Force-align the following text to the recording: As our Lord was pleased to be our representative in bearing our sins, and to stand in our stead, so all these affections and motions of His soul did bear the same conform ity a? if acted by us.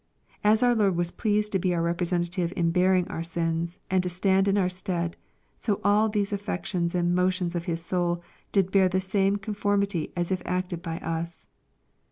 As 0.43 0.63
our 0.63 0.73
Lord 0.73 0.95
was 0.95 1.11
pleased 1.11 1.51
to 1.51 1.59
be 1.59 1.75
our 1.75 1.81
representative 1.83 2.51
in 2.55 2.71
bearing 2.71 3.07
our 3.07 3.21
sins, 3.21 3.77
and 3.91 4.01
to 4.01 4.09
stand 4.09 4.47
in 4.47 4.57
our 4.57 4.67
stead, 4.67 5.15
so 5.59 5.79
all 5.83 6.09
these 6.09 6.33
affections 6.33 6.95
and 6.95 7.13
motions 7.13 7.53
of 7.53 7.65
His 7.65 7.85
soul 7.85 8.23
did 8.51 8.71
bear 8.71 8.89
the 8.89 8.99
same 8.99 9.35
conform 9.35 9.83
ity 9.83 10.11
a? 10.17 10.21
if 10.21 10.41
acted 10.43 10.81
by 10.81 10.97
us. 11.01 11.45